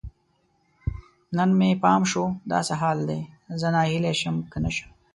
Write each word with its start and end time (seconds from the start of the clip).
نن 1.37 1.49
مې 1.59 1.69
پام 1.83 2.01
شو، 2.11 2.25
دا 2.51 2.59
څه 2.67 2.73
حال 2.81 2.99
دی؟ 3.09 3.19
زه 3.59 3.67
ناهیلی 3.75 4.13
شم 4.21 4.35
که 4.51 4.57
نه 4.63 4.71
شم 4.75 4.89